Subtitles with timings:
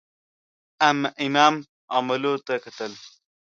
[1.27, 1.55] امام
[1.95, 2.91] عملو ته کتل.